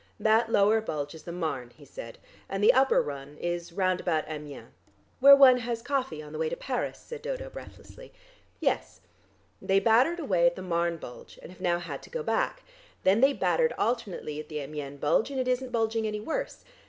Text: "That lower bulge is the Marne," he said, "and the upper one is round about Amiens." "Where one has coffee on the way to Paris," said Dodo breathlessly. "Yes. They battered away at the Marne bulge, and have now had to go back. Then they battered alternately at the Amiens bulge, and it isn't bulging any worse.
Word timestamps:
"That 0.19 0.51
lower 0.51 0.81
bulge 0.81 1.13
is 1.13 1.21
the 1.25 1.31
Marne," 1.31 1.69
he 1.69 1.85
said, 1.85 2.17
"and 2.49 2.63
the 2.63 2.73
upper 2.73 3.03
one 3.03 3.37
is 3.37 3.71
round 3.71 4.01
about 4.01 4.27
Amiens." 4.27 4.73
"Where 5.19 5.35
one 5.35 5.57
has 5.57 5.83
coffee 5.83 6.23
on 6.23 6.33
the 6.33 6.39
way 6.39 6.49
to 6.49 6.55
Paris," 6.55 6.97
said 6.97 7.21
Dodo 7.21 7.51
breathlessly. 7.51 8.11
"Yes. 8.59 9.01
They 9.61 9.79
battered 9.79 10.19
away 10.19 10.47
at 10.47 10.55
the 10.55 10.63
Marne 10.63 10.97
bulge, 10.97 11.37
and 11.43 11.51
have 11.51 11.61
now 11.61 11.77
had 11.77 12.01
to 12.01 12.09
go 12.09 12.23
back. 12.23 12.63
Then 13.03 13.21
they 13.21 13.33
battered 13.33 13.73
alternately 13.77 14.39
at 14.39 14.49
the 14.49 14.57
Amiens 14.59 14.99
bulge, 14.99 15.29
and 15.29 15.39
it 15.39 15.47
isn't 15.47 15.71
bulging 15.71 16.07
any 16.07 16.19
worse. 16.19 16.65